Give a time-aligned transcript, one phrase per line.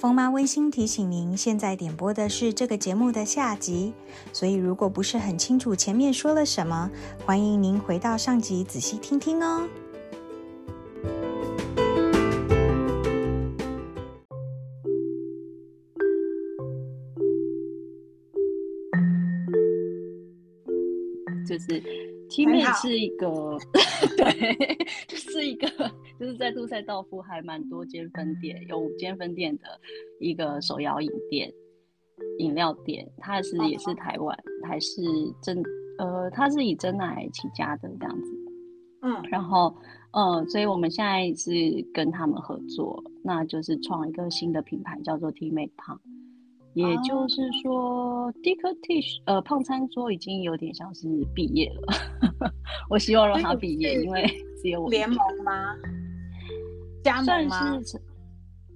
[0.00, 3.92] 风妈温馨提醒您，现在点播的是这个节目的下集，
[4.32, 6.90] 所以如果不是很清楚前面说了什么，
[7.26, 9.68] 欢迎您回到上集仔细听听哦。
[21.46, 21.82] 就是
[22.40, 23.58] T 妹是一个，
[24.16, 24.56] 对，
[25.06, 25.68] 就是一个，
[26.18, 29.64] 就是在杜塞道夫还蛮多间分店，有五间分店的
[30.20, 31.52] 一个手摇饮店、
[32.38, 33.06] 饮料店。
[33.18, 34.34] 它是也是台湾，
[34.66, 35.02] 还是
[35.42, 35.62] 真
[35.98, 38.30] 呃，它是以真奶起家的这样子。
[39.02, 39.74] 嗯，然后
[40.12, 41.52] 呃，所以我们现在是
[41.92, 46.00] 跟他们合作，那就是创一个新的品牌，叫做 T 妹胖。
[46.74, 52.29] 也就是说，Dick Tish 呃胖餐桌已经有点像是毕业了。
[52.88, 54.26] 我希望让他毕业，因为
[54.62, 55.74] 只有 我联盟吗？
[57.02, 57.78] 加盟吗？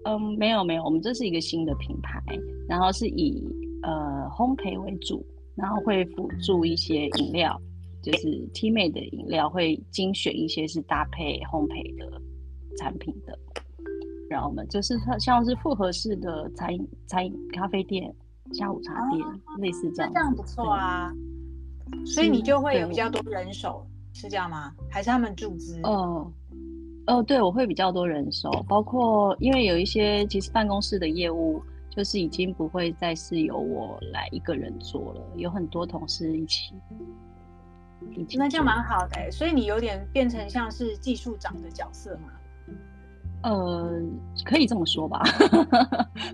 [0.06, 2.20] 嗯，没有没有，我们这是一个新的品牌，
[2.68, 3.42] 然后是以
[3.82, 3.90] 呃
[4.30, 5.24] 烘焙为主，
[5.56, 7.58] 然后会辅助一些饮料，
[8.02, 12.20] 就是 T 妹的饮料会精选一些是搭配烘焙的
[12.78, 13.38] 产品的。
[14.28, 18.12] 然后我们就是像是复合式的餐饮、餐饮咖啡店、
[18.52, 19.20] 下午茶店，
[19.58, 20.12] 类似这样。
[20.12, 21.12] 这样不错啊，
[22.06, 24.72] 所以你就会有比较多人手，是这样吗？
[24.90, 25.80] 还是他们注资？
[25.82, 26.30] 哦，
[27.06, 36.74] 哦，对，我会比较多人手，包括因为有一些其实办公室的业务，就是已经不会再是由我来一个人做了，有很多同事一起。
[38.36, 42.30] 那这样蛮好的，所以你有点变成像是技术长的角色嘛？
[43.42, 44.00] 呃，
[44.44, 45.22] 可以这么说吧，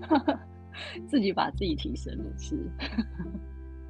[1.07, 2.69] 自己把自己提升了是。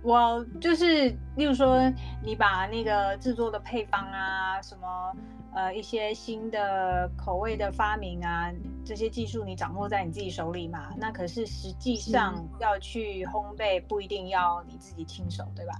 [0.03, 1.77] 我就是，例如说，
[2.23, 5.15] 你把那个制作的配方啊，什么
[5.53, 8.51] 呃一些新的口味的发明啊，
[8.83, 10.89] 这些技术你掌握在你自己手里嘛？
[10.97, 15.73] 那可是实际上要去烘焙，不一定要你自己亲手，对吧？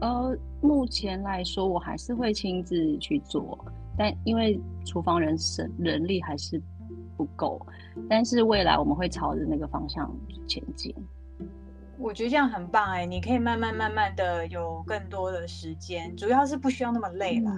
[0.00, 3.56] 呃，目前来说，我还是会亲自去做。
[3.96, 6.60] 但因为厨房人神人力还是
[7.16, 7.60] 不够，
[8.08, 10.10] 但是未来我们会朝着那个方向
[10.48, 10.92] 前进。
[11.98, 17.52] 我觉得这样很棒哎，你可以慢慢慢慢的有更多的时间，主要是不需要那么累了。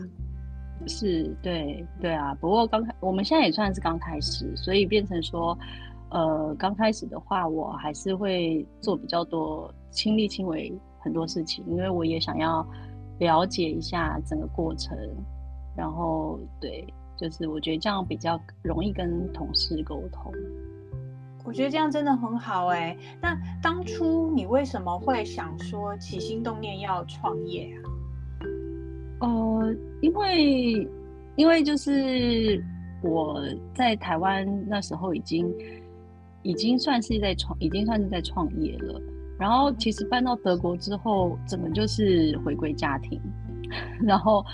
[0.87, 2.35] 是，对，对啊。
[2.35, 5.57] 不过刚开，我们现在也算是刚开始，所以变成说，
[6.11, 12.67] 呃，刚开始的话，我还是会做比较多亲力亲为很多事情，因为我也想要
[13.19, 14.99] 了解一下整个过程。
[15.77, 20.33] 然后，对，就是我觉得这样比较容易跟同事沟通。
[21.45, 22.97] 我觉得这样真的很好哎。
[23.21, 29.29] 那当初你为什么会想说起心动念要创业啊？
[29.29, 30.89] 呃，因为
[31.37, 32.65] 因为就是
[33.03, 33.41] 我
[33.75, 35.47] 在台湾那时候已经
[36.43, 39.01] 已经算是在创，已经算是在创业了。
[39.39, 43.21] 然后其实搬到德国之后，怎么就是回归家庭，
[44.03, 44.45] 然后。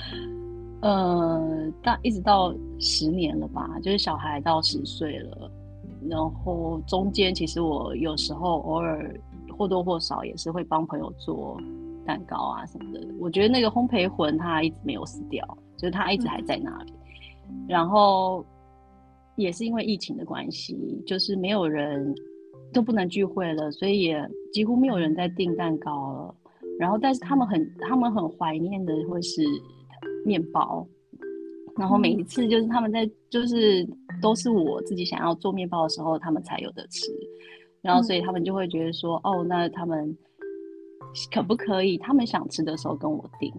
[0.83, 5.53] 呃，大一直到十年了吧，就是小孩到十岁了，
[6.09, 9.15] 然后中间其实我有时候偶尔
[9.57, 11.61] 或多或少也是会帮朋友做
[12.07, 13.07] 蛋糕啊什么的。
[13.19, 15.47] 我觉得那个烘焙魂它一直没有死掉，
[15.77, 16.93] 就是它一直还在那里。
[17.69, 18.45] 然后
[19.37, 22.15] 也是因为疫情的关系，就是没有人
[22.73, 26.35] 都不能聚会了，所以也几乎没有人在订蛋糕了。
[26.79, 29.43] 然后但是他们很他们很怀念的会是。
[30.23, 30.87] 面包，
[31.81, 33.89] 然后每一次就是他们在，就是
[34.21, 37.11] 都是我自己想要做面包的时候，他们才有的吃。
[37.81, 40.15] 然后所以他们就会觉得说，哦，那他们
[41.33, 41.97] 可不可以？
[41.97, 43.51] 他们想吃的时候跟我订。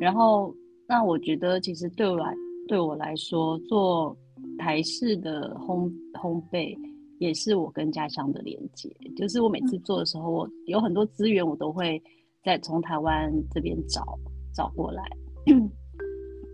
[0.00, 0.52] 然后
[0.88, 2.34] 那我觉得其实对我来
[2.66, 4.16] 对我来说，做
[4.58, 6.76] 台式的烘烘焙
[7.20, 8.90] 也是我跟家乡的连接。
[9.16, 12.02] 就是我每次做的时候，我有很多资源，我都会
[12.42, 14.04] 在从台湾这边找
[14.52, 15.04] 找过来。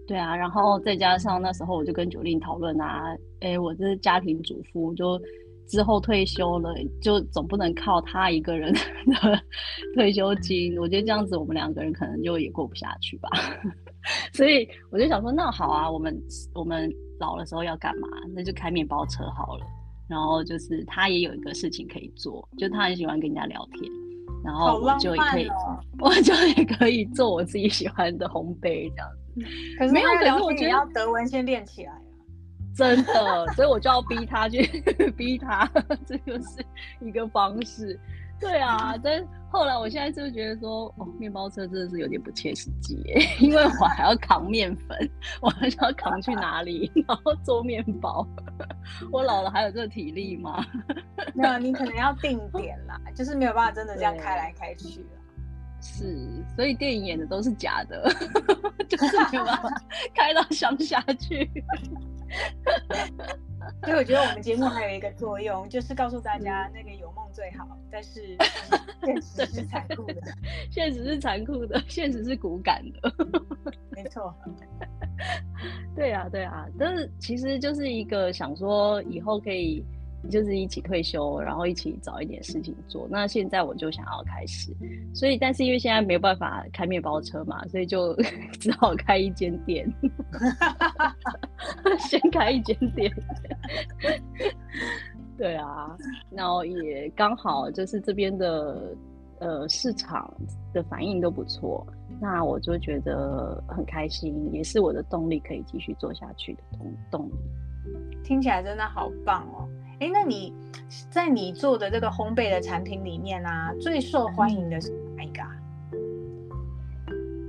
[0.06, 5.20] 对啊，然后再加上那时候我就跟九令讨论啊，哎，我这是家庭主妇，就
[5.66, 6.72] 之后退休了，
[7.03, 8.72] 就总不能靠他一个人
[9.22, 9.42] 的
[9.94, 13.28] 退休金，我觉得这样子我们两个人可能就也过不下去吧。
[14.32, 16.16] 所以我就想说，那好啊，我们
[16.54, 16.88] 我们
[17.18, 18.06] 老的时候要干嘛？
[18.34, 19.66] 那就开面包车好了。
[20.09, 23.91] 然后就是他也有一个事情可以做，就他很喜欢跟人家聊天，
[24.44, 25.48] 然后我就也可以，
[25.98, 29.09] 我就也可以做我自己喜欢的烘焙这样。
[29.78, 32.00] 可是没有，可是我觉得要德文先练起来啊，
[32.77, 34.62] 真的，所以我就要逼他去
[35.16, 35.71] 逼他，
[36.06, 36.65] 这就是
[37.00, 37.98] 一个方式。
[38.38, 39.18] 对啊，但
[39.48, 45.10] 后后来我现在就觉得说，哦，面包车真的是有点不切实际耶， 因为我还要扛面粉，
[45.41, 48.27] 我还要扛去哪里，然后做面包。
[49.10, 50.62] 我老了还有这个体力吗？
[51.34, 55.16] 那你可能要定点啦，就是没有办法真的这样开来开去了。
[55.80, 58.08] 是，所以电影演的都是假的，
[58.88, 59.70] 就是没有办法
[60.14, 61.48] 开到乡下去。
[63.82, 68.36] 所以我觉得我们节目 还有一个作用，就是告诉大家那个有梦最好，但是
[69.04, 70.20] 现实是残酷的，
[70.70, 73.12] 现实是残酷的，现实是骨感的，
[73.90, 74.34] 没错。
[75.94, 79.84] 对啊，对啊，但是其实就是一个想说以后可以。
[80.28, 83.06] 就是一起退休，然后一起找一点事情做。
[83.10, 84.74] 那现在我就想要开始，
[85.14, 88.14] 所以但是因为现在没有办法开面包车嘛，所以就
[88.60, 89.92] 只好开一间店，
[91.98, 93.12] 先开一间店。
[95.36, 95.96] 对啊，
[96.30, 98.96] 然后也刚好就是这边的
[99.38, 100.32] 呃市场
[100.72, 101.86] 的反应都不错，
[102.20, 107.34] 那我就觉得很开心，也是我的动力可以继续做下去的动动力。
[108.24, 109.68] 听起来真的好棒哦！
[109.98, 110.53] 哎，那你
[111.10, 115.43] 在你做的这个烘焙的产品里面啊，最受欢迎的是哪一个？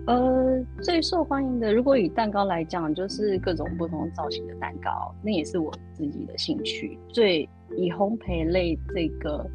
[0.07, 6.97] 呃，最受欢迎的，如果以蛋糕来讲，就是各种不同造型的蛋糕，那也是我自己的兴趣。
[7.09, 7.41] 最
[7.75, 9.45] 以烘焙类这个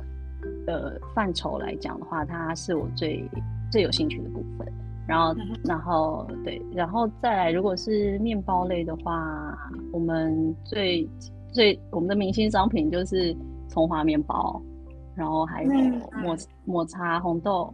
[0.67, 3.27] 呃范畴来讲的话，它是我最
[3.71, 4.71] 最有兴趣的部分。
[5.06, 5.35] 然后，
[5.65, 9.59] 然后对，然后再来，如果是面包类的话，
[9.91, 11.09] 我们最。
[11.52, 13.37] 最我们的明星商品就是
[13.69, 14.60] 葱花面包，
[15.14, 15.70] 然后还有
[16.22, 17.72] 抹抹茶红豆，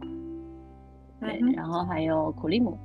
[1.19, 2.77] 对，然后还有苦力姆，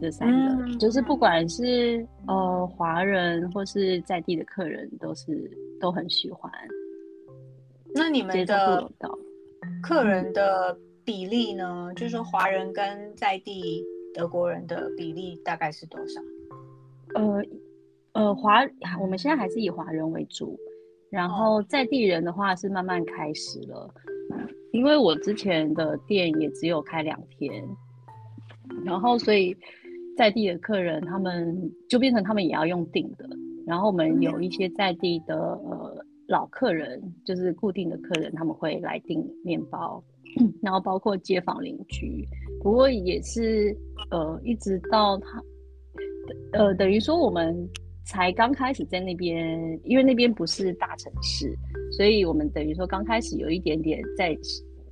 [0.00, 0.28] 这三
[0.58, 6.50] 个就是不管是呃华人或是在地的客人，都是都很喜欢。
[7.94, 8.90] 那你们的
[9.82, 11.92] 客人的比例呢？
[11.94, 13.84] 就是说华人跟在地
[14.14, 16.20] 德国人的比例大概是多少？
[17.14, 17.42] 呃。
[18.20, 18.60] 呃，华
[19.00, 20.54] 我们现在还是以华人为主，
[21.08, 23.88] 然后在地人的话是慢慢开始了，
[24.72, 27.50] 因为我之前的店也只有开两天，
[28.84, 29.56] 然后所以
[30.18, 33.26] 在地的客人他们就变成他们也要用订的，
[33.66, 40.04] 然后我们有一些在地的呃老客人，就是固定的客人，他们会来订面包，
[40.60, 42.22] 然后包括街坊邻居，
[42.62, 43.74] 不过也是
[44.10, 45.42] 呃一直到他
[46.52, 47.66] 呃等于说我们。
[48.04, 51.56] 才刚开始在那边，因为那边不是大城市，
[51.92, 54.36] 所以我们等于说刚开始有一点点在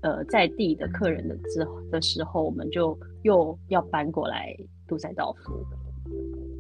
[0.03, 4.55] 呃在地的客人的之的时候，我们就又要搬过来
[4.87, 5.53] 杜塞道夫，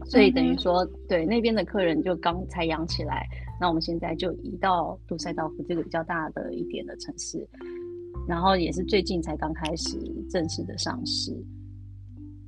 [0.05, 3.27] 所以等于说对那边的客人就刚才养起来，
[3.61, 7.47] 那我们现在就移到杜塞道夫这个比较大的一点的城市，
[8.27, 9.97] 然后也是最近才刚开始
[10.29, 11.33] 正式的上市。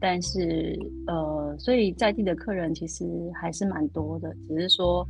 [0.00, 3.04] 但是，呃，所以在地的客人其实
[3.34, 5.06] 还是蛮多的，只是说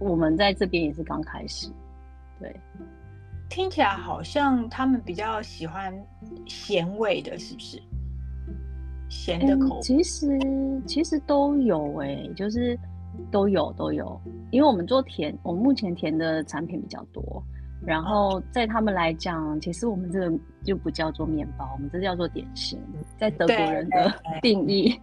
[0.00, 1.68] 我们在这边也是刚开始。
[2.40, 2.54] 对，
[3.48, 5.94] 听起来好像他们比较喜欢
[6.46, 7.80] 咸味的，是不是？
[9.08, 9.80] 咸的口？
[9.80, 10.36] 其实
[10.84, 12.76] 其实都有哎，就是
[13.30, 17.40] 都有都有，因为我们做甜，我们目前甜的产品比较多。
[17.84, 22.80] 然后在他们来讲，其实我们这个就不叫做面包，我们这叫做点心，
[23.18, 24.12] 在德国人的
[24.42, 24.98] 定义。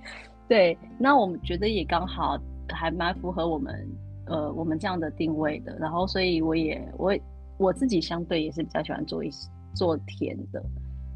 [0.48, 2.38] 对，那我们觉得也刚好
[2.70, 3.88] 还蛮符合我们
[4.26, 5.78] 呃我们这样的定位的。
[5.80, 7.16] 然后，所以我也我
[7.58, 9.30] 我自己相对也是比较喜欢做一
[9.74, 10.62] 做甜的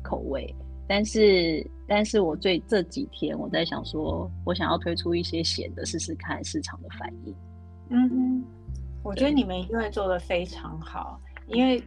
[0.02, 0.56] 口味，
[0.88, 7.36] 但是但是我最这几天我在想说，我想要推出一些咸的试试看市场的反应。
[7.90, 8.44] 嗯哼，
[9.04, 11.20] 我觉得你们一定会做的非常好。
[11.48, 11.84] 因为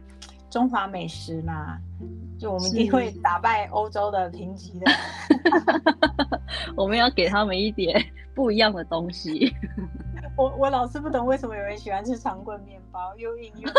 [0.49, 1.77] 中华美食嘛，
[2.39, 4.91] 就我们一定会打败欧洲的评级的。
[6.75, 8.03] 我们要给他们一点
[8.35, 9.53] 不一样的东西。
[10.37, 13.69] 我我老是不懂为什么有人喜欢吃长棍面包，又硬又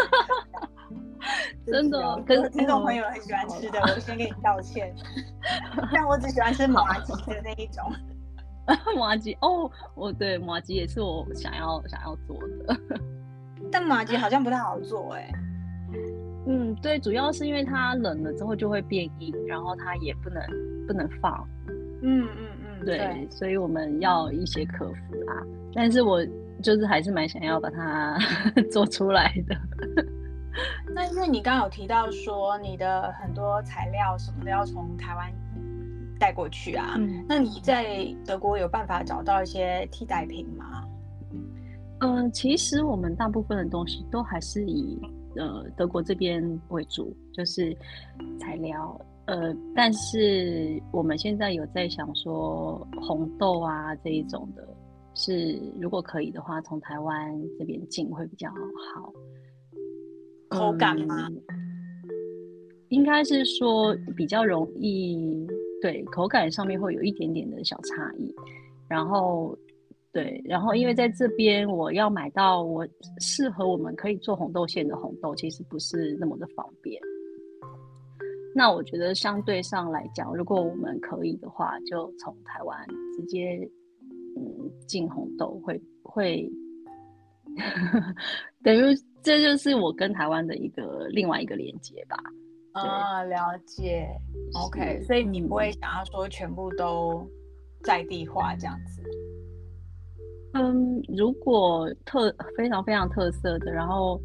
[1.66, 4.94] 真的，可是听众朋友很喜欢吃的，我先给你道歉。
[5.92, 7.90] 但我只喜欢吃麻吉的那一种。
[8.96, 12.36] 麻吉哦，我对麻吉也是我想要想要做
[12.66, 12.80] 的。
[13.70, 15.32] 但麻吉好像不太好做哎。
[16.44, 20.42] 嗯，对，主要是因为它冷了之后就会变硬，然后它也不能
[20.87, 21.49] 不能放。
[22.02, 22.49] 嗯嗯
[22.80, 25.38] 嗯，对，所以我们要一些克服啊。
[25.72, 26.20] 但是我
[26.61, 28.18] 就是还是蛮想要把它
[28.72, 29.56] 做出来的。
[30.94, 35.32] 那因为你刚刚有提到说你的很多材料什么的要从台湾
[36.18, 40.84] 带过去啊，那你在德国有办法找到一些替代品吗？
[42.00, 45.00] 嗯，其实我们大部分的东西都还是以。
[45.36, 47.76] 呃德国这边为主，就是
[48.38, 49.00] 材料。
[49.26, 54.66] 呃，但是我们现在有在想说红豆啊这一种的，
[55.14, 59.12] 是如果可以的话，从台湾这边进会比较好。
[60.48, 61.30] 口感吗？
[62.88, 65.46] 应该是说比较容易，
[65.80, 68.34] 对口感上面会有一点点的小差异。
[68.88, 69.56] 然后，
[70.12, 72.87] 对，然后因为在这边我要买到我
[73.19, 77.00] 适合我们可以做红豆馅的红豆，其实不是那么的方便。
[78.54, 82.78] 那我觉得相对上来讲，如果我们可以的话，就从台湾
[83.16, 83.59] 直接
[84.37, 86.47] 嗯进红豆，会会
[88.62, 92.16] 等于这就是我跟台湾的一个另外一个连接吧。
[92.73, 94.07] 啊，了解。
[94.62, 97.26] OK，所以你不会想要说全部都
[97.83, 99.02] 在地化这样子？
[100.54, 104.21] 嗯，如果特非常非常特色的，然后。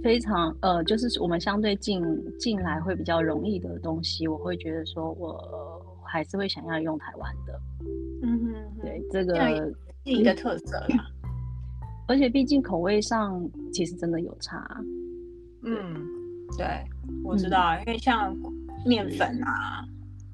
[0.00, 2.00] 非常呃，就是我们相对进
[2.38, 5.36] 进来会比较容易的东西，我会觉得说，我
[6.06, 7.60] 还是会想要用台湾的。
[8.22, 9.74] 嗯哼，对，这个是
[10.04, 11.04] 一个特色啦。
[12.06, 14.64] 而且毕竟口味上其实真的有差。
[15.64, 15.92] 嗯，
[16.56, 16.64] 对，
[17.24, 18.32] 我知道，因为像
[18.86, 19.84] 面粉啊，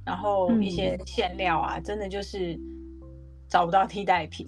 [0.04, 2.54] 然后一些馅料啊，真的就是
[3.48, 4.46] 找不到替代品。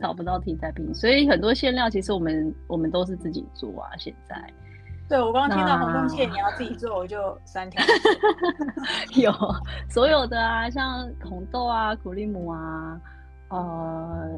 [0.00, 3.90] 找不到替代品，所以很多馅料其实我们我们都是自己做啊。
[3.98, 4.36] 现在，
[5.08, 7.82] 对我刚刚听到红豆馅你要自己做，我就三条。
[9.20, 9.32] 有
[9.88, 13.00] 所有的啊，像红豆啊、苦力姆啊、
[13.48, 14.28] 呃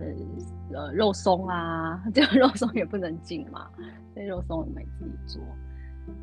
[0.72, 3.66] 呃肉松啊， 这个肉松也不能进嘛，
[4.14, 5.42] 所以肉松我们自己做。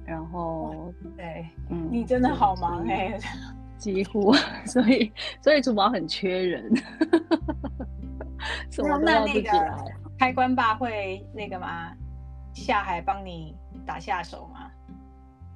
[0.06, 3.17] 然后，对，嗯，你真的好忙哎，
[3.77, 4.34] 几乎，
[4.65, 6.72] 所以所以厨房很缺人。
[8.77, 9.50] 那那那个
[10.17, 11.91] 开关爸会那个吗？
[12.53, 14.72] 下海帮你打下手吗？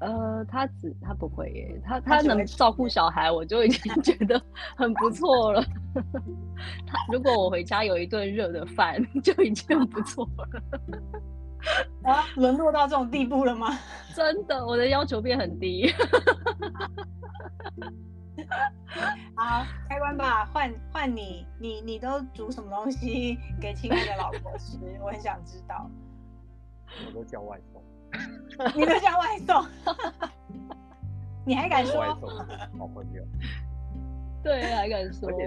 [0.01, 4.41] 呃，他只他不会耶，他他能照顾小孩，我就已经觉得
[4.75, 5.63] 很不错了。
[6.87, 10.49] 他如果我回家有一顿热的饭，就已经很不错了。
[12.03, 13.67] 啊，沦落到这种地步了吗？
[14.15, 15.93] 真的，我的要求变很低。
[19.35, 24.77] 好，开关吧，换换你，你你都煮什么东西给亲爱的老婆吃？
[25.01, 25.89] 我很想知道。
[27.07, 27.81] 我都叫外送。
[28.75, 29.65] 你都叫外送？
[31.45, 32.01] 你还敢说？
[32.01, 32.29] 外送
[32.77, 33.23] 好朋友。
[34.43, 35.29] 对，还敢说？
[35.29, 35.45] 而且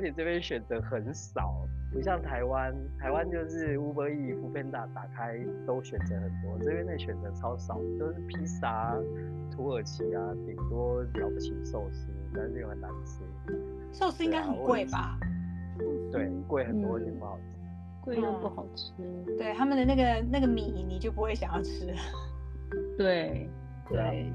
[0.00, 8.96] 这边选择很少，不像台湾，台湾就是 Uber E、f o o Panda 打开都选择很多，这边的选择超少，都是披萨、
[9.50, 13.22] 土耳其啊，顶多了不起寿司，但是又很难吃。
[13.92, 15.18] 寿司应该很贵吧？
[16.10, 17.58] 对，贵很多，也不好吃。
[18.00, 18.92] 贵又不好吃。
[19.38, 21.94] 对，他们的那个那个米，你就不会想要吃。
[22.98, 23.48] 对
[23.88, 24.32] 对。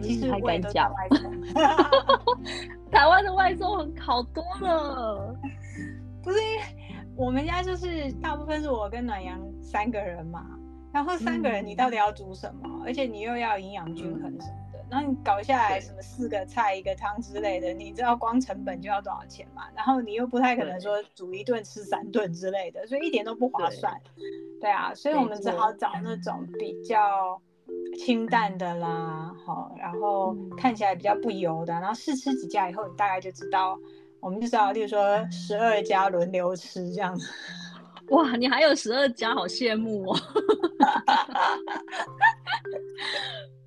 [0.00, 0.92] 其实还 敢讲，
[2.92, 5.34] 台湾的外送好多了。
[6.22, 6.38] 不是，
[7.16, 10.44] 我们家就是大部分是我跟暖阳三个人嘛，
[10.92, 12.82] 然后三个人你到底要煮什么？
[12.84, 19.62] 而且你又要营养均衡什么的，然后你搞下来什么四个菜一个汤之类的，你知道光成本就要多少钱嘛？
[19.74, 23.98] 然后你又不太可能说煮一顿吃三顿之类的，所以一点都不划算。
[24.60, 27.40] 对啊，所以我们只好找那种比较。
[27.98, 33.78] 清淡的啦，好，然后看起来比较不油的，然后试吃几家以后，你大概就知道，
[34.20, 37.28] 我们就知道，例如说十二家轮流吃这样子。
[38.10, 40.18] 哇，你还有十二家，好羡慕哦！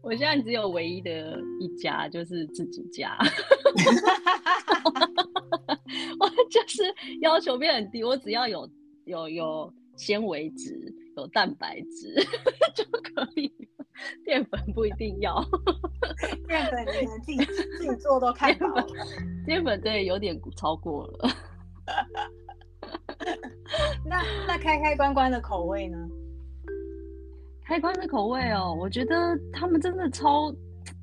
[0.03, 3.17] 我现在只有唯一的一家，就是自己家。
[6.19, 6.83] 我就是
[7.21, 8.69] 要求变很低，我只要有
[9.05, 12.13] 有有纤维质，有蛋白质
[12.75, 13.51] 就可以。
[14.23, 15.43] 淀粉不一定要，
[16.47, 17.37] 淀粉你们自己
[17.77, 18.85] 自己做都看到了。
[19.45, 21.29] 淀粉对有点超过了。
[24.05, 25.97] 那那开开关关的口味呢？
[27.65, 29.15] 开关的口味哦，我觉得
[29.51, 30.53] 他们真的超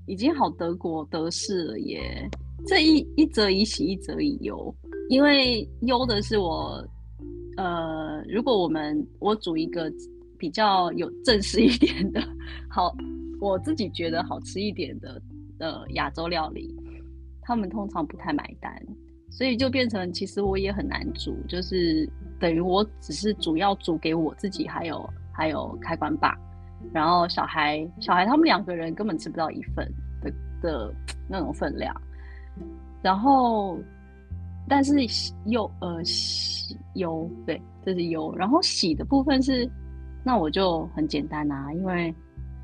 [0.06, 2.28] 已经好德国德式了耶。
[2.66, 4.72] 这一一则以喜，一则以忧。
[5.08, 6.86] 因为忧的是我，
[7.56, 9.92] 呃，如果我们我煮一个。
[10.42, 12.20] 比较有正式一点的，
[12.68, 12.92] 好，
[13.40, 15.22] 我自己觉得好吃一点的
[15.60, 16.74] 呃亚洲料理，
[17.42, 18.74] 他们通常不太买单，
[19.30, 26.36] 所以就变成其实我也很难煮，就是等于我只是主要煮给我自己，还有还有开关爸，
[26.92, 29.88] 然后小孩小孩他们两个人根本吃不到一份
[30.20, 30.92] 的的
[31.28, 31.94] 那种分量，
[33.00, 33.78] 然后
[34.66, 34.96] 但是
[35.46, 39.70] 油呃喜油对这是油，然后喜的部分是。
[40.24, 42.14] 那我就很简单啊，因为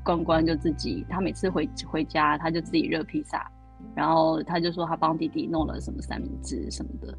[0.03, 3.49] 关关就自己，他每次回回家他就自己热披萨，
[3.95, 7.13] 然后他就说他帮弟弟弄了什么三明治什么的，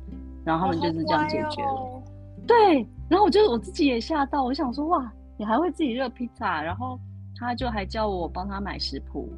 [0.45, 1.73] 然后他们就是这样解决了。
[1.73, 2.03] 哦
[2.47, 6.99] 对，然后我就我自己也吓到，我想说哇，你还会自己热披萨，然后
[7.37, 9.29] 他就还叫我帮他买食谱，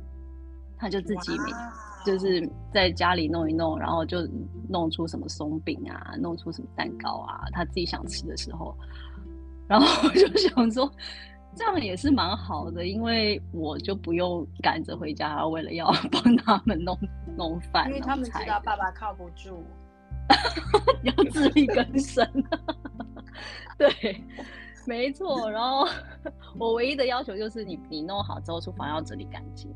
[0.79, 1.53] 他就自己每
[2.07, 4.19] 就是在家里弄一弄，然后就
[4.69, 8.75] 弄出什么松饼啊，弄出什么蛋糕啊，他自己想吃的时候，
[9.73, 10.93] 然后我就想说，
[11.57, 16.99] 这样也是蛮好的，因为我就不用赶着回家，为了要 帮他们弄
[17.39, 19.65] 弄饭，因为他们知道爸爸靠不住。
[21.05, 22.27] 要自力更生。
[23.79, 24.23] 对，
[24.87, 25.51] 没错。
[25.51, 25.89] 然后
[26.59, 29.75] 我唯一的要求就是你你弄好之后，厨房要整理干净。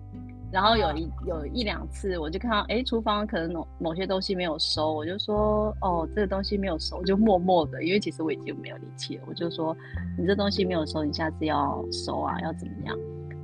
[0.53, 9.77] 然后有一有一两次，我就看到哎，厨房可能某某些东西没有收，我就说哦，这个东西没有收，我就默默的，因为其实我已经没有力气了，我就说
[10.17, 12.97] 你这东西没有收，你下次要收啊，要怎么样？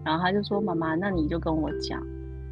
[0.04, 2.00] 然后他就说妈妈，那你就跟我讲，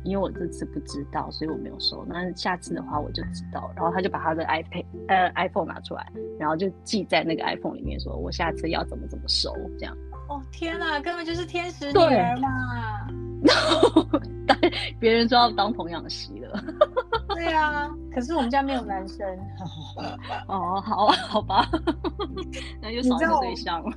[0.04, 2.04] 因为我这次不知道，所以我没有收。
[2.08, 3.70] 那下次的话我就知道。
[3.76, 6.06] 然后他就把他的 iPad 呃 iPhone 拿出来，
[6.38, 9.96] 然后就记在那个 iPhone 里面，说我下次要怎么怎么收这样。
[10.28, 13.08] 哦天哪，根本就是天使女对儿嘛！
[13.42, 14.02] 然后
[14.46, 14.56] 当
[14.98, 16.62] 别人说要当童养媳了。
[17.34, 19.26] 对啊，可是我们家没有男生。
[20.48, 21.66] 哦，好好吧，
[22.82, 23.96] 那就少一个对象了。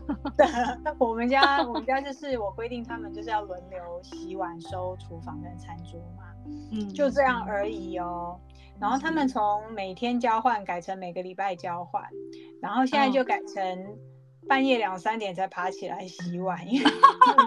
[0.97, 6.23] 我们家我们家就是我规定他们就是要轮流洗碗、收厨房跟餐桌嘛，
[6.71, 8.39] 嗯就这样而已哦。
[8.79, 12.03] 然后他们从每天交换改成每个礼拜交换，
[12.61, 13.97] 然后现在就改成
[14.47, 16.89] 半夜两三点才爬起来洗碗，因为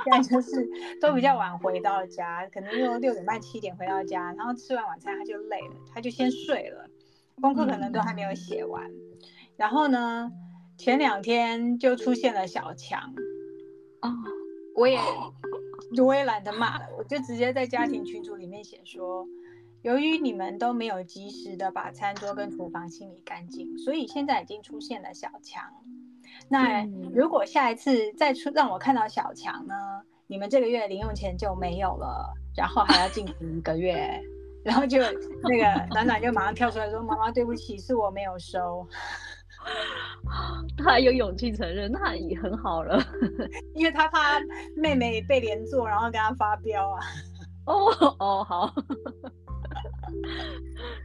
[0.05, 0.69] 现在就是
[1.00, 6.88] 都比较晚回到家，可能就六点半七点回到家，然后吃完晚餐他就累了，他就先睡了，
[7.41, 8.91] 功课可能都还没有写完。
[9.57, 10.33] 然后呢，
[10.76, 13.15] 前两天就出现了小强，
[14.00, 14.12] 哦，
[14.75, 14.99] 我也
[16.03, 19.26] 我也懒得骂了，我就直接在家庭群组里面写说，
[19.83, 25.73] 由于你们都没有及时的把餐桌跟厨房清理干净，所以现在已经出现了小强。
[26.49, 29.75] 那嗯如果下一次再出让我看到小强呢，
[30.26, 34.21] 你们这个月零用钱就没有了，然后还要进行一个月。
[34.65, 34.99] 然后就
[35.45, 38.85] 那个 暖暖就马上跳出来说：“妈妈，对不起，是我没有收，
[40.85, 43.00] 他有勇气承认，那也很好了。
[43.76, 44.41] 因为他怕
[44.75, 46.99] 妹妹被连坐，然后跟他发飙啊。
[47.67, 48.75] 哦哦，好。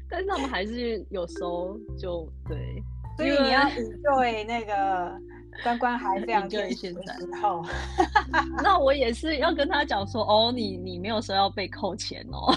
[0.09, 2.83] 但是他们还是有收，就对。
[3.15, 5.15] 所以你要 enjoy 那个
[5.63, 7.65] 关关还非常 enjoy 天使的现在时候。
[8.63, 12.53] 那我也是要跟他讲说，哦，你你没有说要被扣钱哦。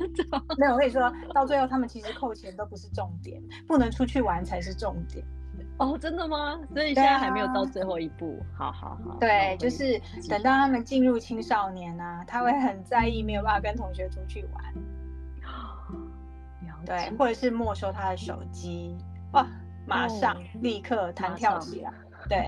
[0.58, 5.24] 没有，我跟你说到最后，他们其实扣钱都不是重点，不能出去玩才是重点。
[5.78, 6.60] 哦，真的吗？
[6.74, 8.38] 所以现在还没有到啊最后一步。
[8.56, 9.00] 好好好。
[9.04, 14.80] 那对，就是等到他们进入青少年啊，他会很在意没有办法跟同学出去玩，了
[16.86, 18.96] 对，或者是没收他的手机，
[19.32, 19.46] 哇，
[19.86, 21.92] 马上、哦立刻弹跳起来，
[22.30, 22.46] 对，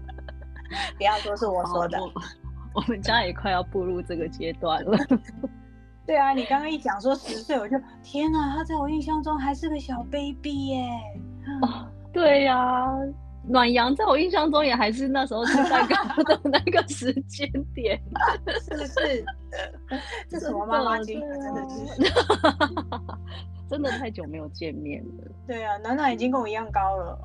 [0.98, 2.10] 不要说是我好说的，我
[2.74, 4.98] 我们家也快要步入这个阶段了。
[6.06, 10.88] 对啊，你刚刚一讲说十岁，我就天哪，他在我印象中还是个小 baby 耶。
[11.62, 12.90] 哦，对呀、
[13.46, 18.00] 暖阳在我印象中也还是那时候吃蛋糕的那个时间点，
[18.62, 19.24] 是不是？
[20.28, 20.98] 这什么妈妈？
[21.02, 22.12] 真的是。
[23.66, 27.18] 真的太久没有见面了对啊，暖暖已经跟我一样高了。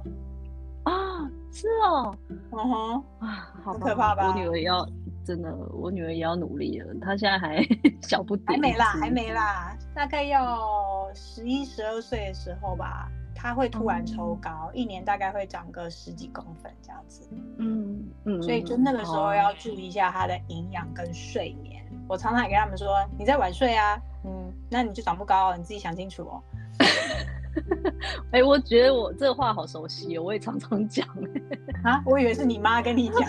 [0.84, 1.30] 啊！
[1.52, 4.88] 是哦，嗯哼，啊，好可怕吧我女儿也要
[5.26, 7.64] 真的，我女儿也要努力了，她现在还
[8.02, 9.10] 小不点，还没啦，还。
[9.10, 17.28] 没啦，大概要十一、十二岁的时候吧，她会突然抽高，一年大概会长个十几公分这样子。
[17.58, 21.84] 嗯嗯，所以就那个时候哦要注意一下她的营养跟睡眠。
[22.08, 22.88] 我常常也跟他们说，
[23.18, 26.44] 你在晚睡啊，嗯，那你就长不高，你自己想清楚哦。
[28.32, 31.08] 哎、我觉得我这个话好熟悉哦，我也常常讲。
[31.84, 33.20] 啊，我以为是你妈跟你讲。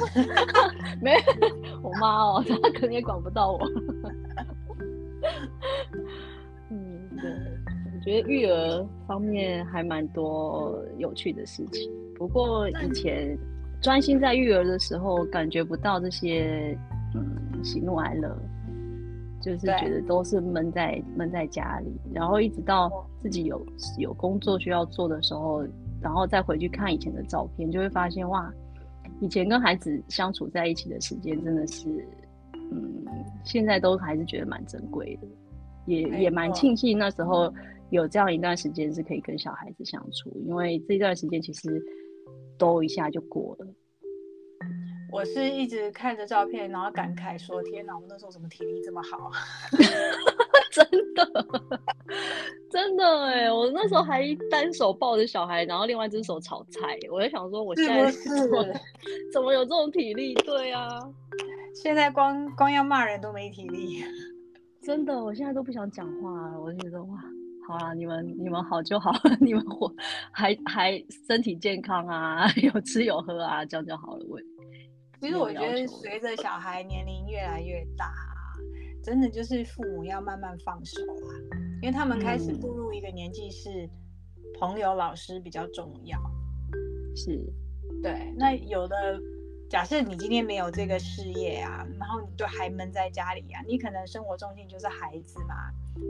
[1.01, 1.13] 没，
[1.83, 3.61] 我妈哦，她可能也管不到我。
[6.71, 7.31] 嗯，对，
[7.95, 11.91] 我觉得育儿方面还蛮多有趣的事情。
[12.17, 13.37] 不过以前
[13.81, 16.77] 专心在育儿的时候，感觉不到这些
[17.15, 18.37] 嗯喜怒哀乐，
[19.41, 23.65] 就是觉得都是闷在闷在家里，然后一直到自己有
[23.99, 25.63] 有工作需要做的时候，
[26.01, 28.53] 然后再回去看以前的照片，就会发现哇，
[29.21, 32.07] 以前跟孩子相处在一起的时间真的是，
[32.55, 33.05] 嗯，
[33.45, 35.29] 现在都还是觉得蛮珍贵的，
[35.87, 37.53] 也也蛮庆幸那时候
[37.89, 41.83] 有这样一段时间是可以跟小孩子相处，因为这段时间其实
[42.59, 43.67] 都一下就过了。
[45.13, 49.31] 我是一直看着照片，然后感慨说：“天哪，我那时候怎么体力这么好？
[50.71, 51.47] ”真的，
[52.71, 53.53] 真的哎！
[53.53, 56.97] 我那时候还单手抱着小孩，然后另外一只手炒菜。
[57.11, 58.65] 我在想说，我现在怎么
[59.33, 60.35] 怎么有这种体力？
[60.35, 60.89] 对啊，
[61.75, 64.05] 现在光光要骂人都没体力。
[64.83, 66.61] 真的，我现在都不想讲话了。
[66.61, 67.19] 我就觉得哇，
[67.67, 69.93] 好啦，你们你们好就好， 你们活
[70.31, 74.25] 还还身体健康啊， 有吃有喝啊，这样就好了。
[74.29, 74.39] 我
[75.21, 78.11] 其实我觉得，随着小孩年龄越来越大，
[79.03, 81.35] 真的就是父母要慢慢放手啦，
[81.83, 83.89] 因为他们开始步入一个年纪，是
[84.59, 86.19] 朋友、老师比较重要。
[87.15, 87.39] 是，
[88.03, 88.33] 对。
[88.37, 89.21] 那有的
[89.71, 95.55] 假设你今天没有这个事业啊，然后你就还闷在家里啊，你可能生活重心就是孩子嘛。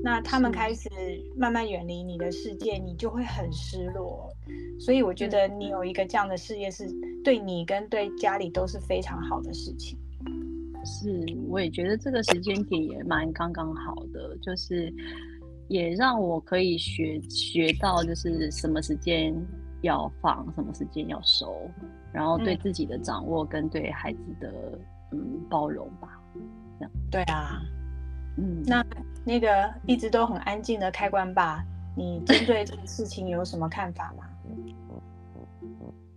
[0.02, 0.88] 那他们开始
[1.36, 4.34] 慢慢远离你的世界，你就会很失落。
[4.78, 6.88] 所以我觉得你有一个这样的事业，是
[7.22, 9.98] 对你跟对家里都是非常好的事情。
[10.82, 14.90] 是，我也觉得这个时间点也蛮刚刚好的，就是
[15.68, 19.34] 也让我可以学学到，就是什么时间
[19.82, 21.70] 要放，什么时间要收，
[22.12, 24.78] 然后对自己的掌握跟对孩子的
[25.12, 26.20] 嗯包容吧。
[26.78, 27.60] 这样对啊。
[28.36, 28.84] 嗯，那
[29.24, 31.64] 那个一直都很安静的开关吧，
[31.96, 34.24] 你针对这个事情有什么看法吗？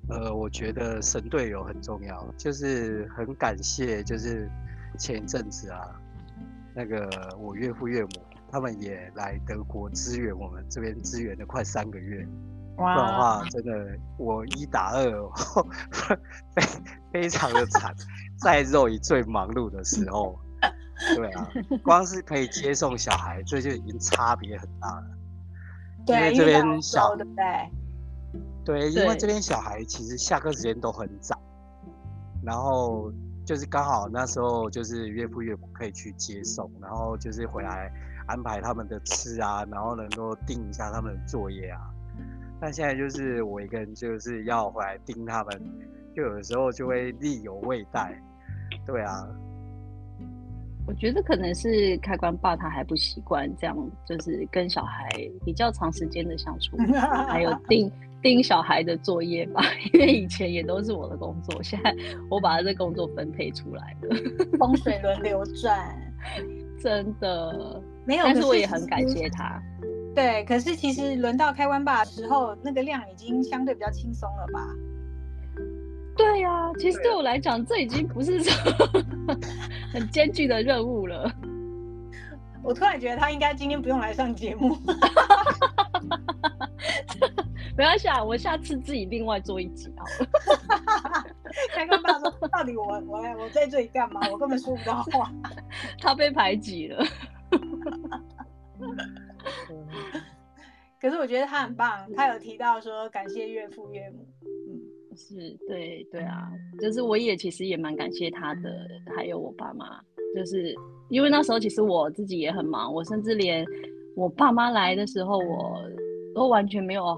[0.10, 4.48] 呃，我觉得神队友很重要，就是很感谢，就是
[4.98, 6.00] 前一阵子啊，
[6.76, 8.10] 那个我岳父岳母
[8.52, 12.28] 他们也来德国支援我们这边支援了快三个月，
[12.76, 13.72] 不然的话真的
[14.18, 15.04] 我一打二，
[16.56, 16.64] 非
[17.12, 17.94] 非常的惨，
[18.40, 20.40] 在肉以最忙碌的时候。
[21.18, 21.50] 对啊，
[21.84, 25.04] 光是可以接送小孩，这就已经差别很大了。
[26.06, 27.72] 对，因为这边小，对不对？
[28.64, 31.38] 对，因为这边小孩其实下课时间都很早，
[32.42, 33.12] 然后
[33.44, 37.92] 就是刚好那时候就是岳父岳母可以去接送，然后就是回来
[38.28, 41.82] 安排他们的吃啊，然后能够定一下他们的作业啊。
[42.64, 45.62] 但现在就是我一个人就是要回来盯他们，
[46.16, 48.18] 就有的时候就会力有未逮。
[48.86, 49.28] 对啊。
[50.88, 55.10] 我觉得可能是开关爸他还不习惯这样，就是跟小孩
[55.44, 56.78] 比较长时间的相处，
[57.28, 57.92] 还有盯
[58.24, 59.62] 盯小孩的作业吧。
[59.92, 61.94] 因为以前也都是我的工作，现在
[62.30, 64.16] 我把这工作分配出来了，
[64.58, 65.94] 风水轮流转，
[66.80, 68.24] 真的没有。
[68.24, 69.62] 但是我也很感谢他。
[70.16, 74.68] 对，可是其实轮到开关爸的时候，那个量已经相对比较轻松了吧？
[76.16, 78.40] 对呀，其实对我来讲，这已经不是
[79.92, 81.32] 很艰巨的任务了。
[82.62, 84.78] 我突然觉得他应该今天不用来上节目。
[87.76, 90.28] 没关系啊，我下次自己另外做一集好了。
[91.74, 94.22] 开个爸说，到底我我我在这里干嘛？
[94.32, 95.32] 我根本说不到话。
[96.00, 97.04] 他被排挤了。
[101.04, 104.26] 可是我觉得他很棒，他有提到说感谢岳父岳母。
[105.18, 105.36] 是
[105.68, 110.02] 对对啊，就是我也其实也蛮感谢他的，还有我爸妈，
[110.34, 110.74] 就是
[111.10, 113.66] 因为那时候其实我自己也很忙，我甚至连
[114.16, 115.84] 我爸妈来的时候，我
[116.34, 117.16] 都完全没有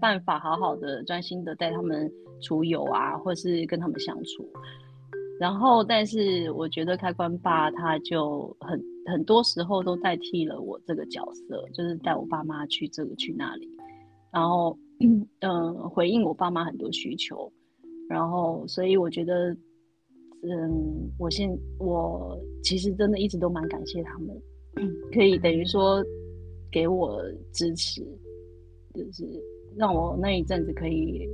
[0.00, 2.08] 办法好好的专心的带他们
[2.40, 4.48] 出游啊，或是跟他们相处。
[5.40, 13.68] 然后，但是我觉得开关爸他就很很多时候都代替了我这个角色，就是带我爸妈去这个去那里，
[14.32, 14.76] 然后。
[14.98, 17.52] 嗯，回应我爸妈很多需求，
[18.08, 19.54] 然后所以我觉得，
[20.40, 24.34] 嗯，我现我其实真的一直都蛮感谢他们，
[25.12, 26.02] 可以等于说
[26.72, 27.20] 给我
[27.52, 28.00] 支持，
[28.94, 29.22] 就是
[29.76, 31.28] 让我那一阵子可以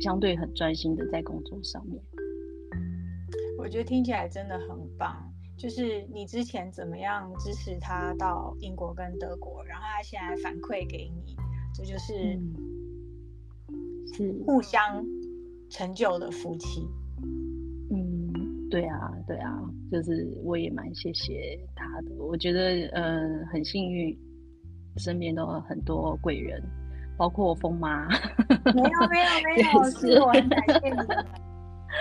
[0.00, 2.02] 相对很专心的在工作上面。
[3.64, 5.16] 我觉得听起来真的很棒，
[5.56, 11.34] 就是你之前怎么样支持他到英国跟德国，然后他现在反馈给你，
[11.74, 12.38] 这就是。
[14.16, 15.04] 是互相
[15.70, 16.86] 成就的夫妻。
[17.90, 18.32] 嗯，
[18.70, 19.58] 对啊，对啊，
[19.90, 22.14] 就是我也蛮谢谢他的。
[22.16, 24.16] 我觉得，嗯，很幸运，
[24.98, 26.62] 身边都有很多贵人，
[27.16, 28.06] 包括我疯妈。
[28.72, 31.26] 没有，没有，没有， 是我很感谢你们。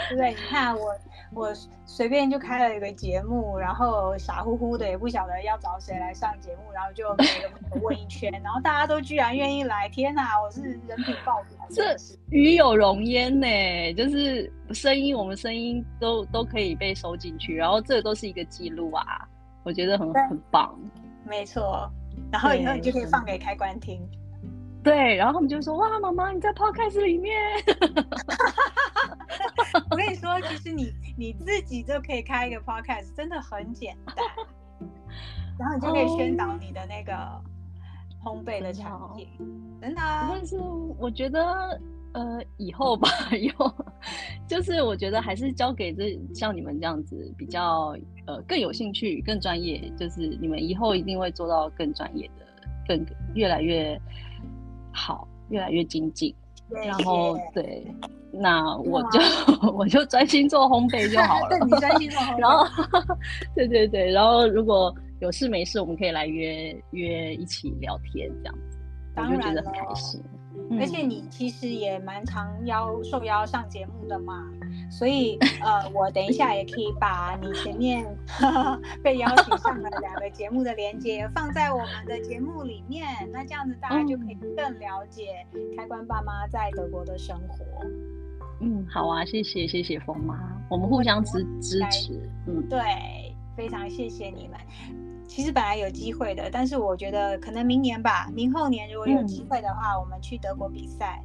[0.10, 0.96] 对，你看我。
[1.36, 1.52] 我
[1.84, 7.26] 随便就开了一个节目，然后傻乎乎的也不晓得要找谁来上节目，然后就每
[7.72, 10.40] 个问一圈，然后大家都居然愿意来，天哪！
[10.40, 11.96] 我是人品爆表，这
[12.30, 13.48] 与有容焉呢，
[13.96, 19.28] 就是声音，我们声音都都可以被收进去，然后这都是一个记录啊，
[19.64, 20.80] 我觉得很很棒。
[21.26, 21.92] 没错，
[22.32, 24.00] 然后以后你就可以放给开关听。
[24.84, 27.38] 对，然后他们就说：“哇，妈妈你在 Podcast 里面。
[29.90, 30.92] ”我跟你说，其实你。
[31.16, 34.16] 你自己就可以开一个 podcast，真的很简单。
[35.60, 37.14] 然后你就可以宣导你的那个
[38.24, 39.28] 烘焙的产品，
[39.80, 40.02] 真的。
[40.02, 40.58] 但是
[40.98, 41.80] 我觉得，
[42.14, 43.08] 呃，以后吧，
[43.40, 43.72] 以后
[44.48, 52.46] 就是我觉得还是交给这像你们这样子比较呃更有兴趣、更专业，就是你们以后一定会做到更专业的、
[52.88, 54.02] 更越来越
[54.94, 56.34] 好、越来越精进。
[56.70, 57.86] 然后对，
[58.32, 59.20] 那我就
[59.74, 61.60] 我就专心做烘焙就好了。
[61.66, 62.40] 你专心做烘 焙。
[62.40, 63.18] 然后，
[63.54, 68.80] 对对对，然后如果有事没事，我们可以来约约一起聊天这样子，
[69.16, 70.22] 我就觉得很开心。
[70.80, 74.50] 而且你其实也蛮常邀受邀上节目的嘛，
[74.90, 78.06] 所以呃，我等一下也可以把你前面
[79.04, 85.46] 被邀请上的两个节目的连接放在我们的节目里面，那这样子大家就可以更了解
[85.78, 87.66] 开关爸妈在德国的生活。
[88.62, 90.36] 嗯，好啊，谢谢谢谢风妈，
[90.70, 92.30] 我们互相支支持。
[92.48, 92.80] 嗯，对，
[93.56, 95.03] 非常谢谢你们。
[95.34, 101.20] 其实本来有机会的，但是我觉得可能明年吧，明后年如果有机会的话，我们去德国比赛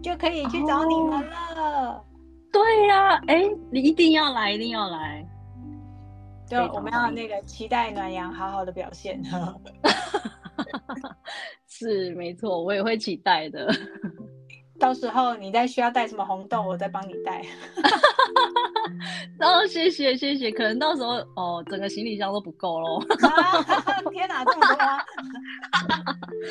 [0.00, 2.04] 就可以去找你们了。
[2.52, 5.26] 对呀，哎，你一定要来，一定要来。
[6.48, 9.20] 对，我们要那个期待暖阳好好的表现。
[11.66, 13.74] 是没错，我也会期待的。
[14.82, 17.40] 到时候你再需要带什么红豆，我再帮你带。
[19.38, 23.00] 然 后谢谢谢谢，可能到时候哦，整个行李箱都不够喽。
[24.10, 24.76] 天哪，这么多！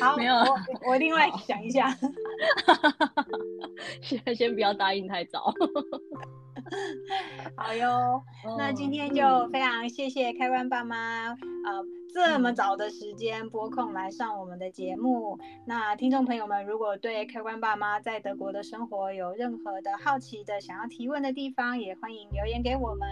[0.00, 1.94] 好，没有，我我另外想一下。
[4.00, 5.52] 先先不要答应太早。
[7.54, 8.22] 好哟，
[8.56, 15.38] 那今天就非常谢谢开关爸妈，呃，这么早的时间拨空来上我们的节目。
[15.66, 23.08] 那听众朋友们，如果对开关爸妈在德国的生活有任何的好奇的、想要提问的地方，也欢迎留言给我们。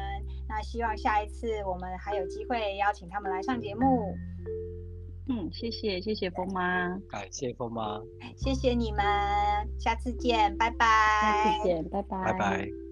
[0.49, 4.15] 那希望下一次我们还有机会邀请他们来上节目。
[5.29, 8.01] 嗯，谢谢谢谢风妈，感谢风妈，
[8.37, 9.05] 谢谢你们，
[9.79, 10.87] 下次见，拜拜。
[11.21, 12.90] 下次见，拜拜，拜拜。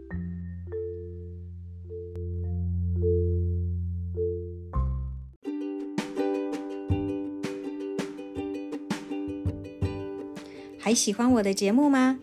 [10.88, 12.18] 还喜欢我的节目吗？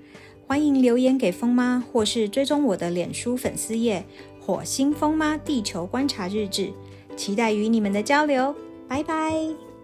[0.48, 4.04] 欢迎留言给风妈，或是追踪我的脸书粉丝页
[4.42, 6.74] “火星风妈地球观察日志”，
[7.16, 8.56] 期待与你们的交流。
[8.88, 9.75] 拜拜。